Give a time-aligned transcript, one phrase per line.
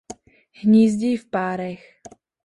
[0.51, 1.99] Hnízdí v párech.